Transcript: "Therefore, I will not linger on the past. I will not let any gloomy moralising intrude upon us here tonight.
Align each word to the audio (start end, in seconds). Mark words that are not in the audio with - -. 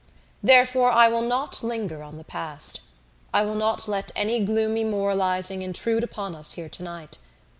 "Therefore, 0.41 0.91
I 0.91 1.09
will 1.09 1.21
not 1.21 1.61
linger 1.61 2.01
on 2.01 2.17
the 2.17 2.23
past. 2.23 2.81
I 3.35 3.43
will 3.43 3.53
not 3.53 3.87
let 3.87 4.11
any 4.15 4.43
gloomy 4.43 4.83
moralising 4.83 5.61
intrude 5.61 6.03
upon 6.03 6.33
us 6.33 6.53
here 6.53 6.69
tonight. 6.69 7.19